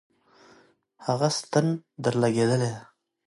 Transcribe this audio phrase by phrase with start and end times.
[1.05, 1.65] هغه ستن
[2.03, 2.71] درلگولې ده.